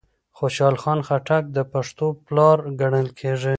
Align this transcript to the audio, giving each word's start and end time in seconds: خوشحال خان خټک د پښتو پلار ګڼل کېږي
خوشحال 0.37 0.75
خان 0.81 0.99
خټک 1.07 1.43
د 1.55 1.59
پښتو 1.71 2.07
پلار 2.25 2.57
ګڼل 2.79 3.07
کېږي 3.19 3.49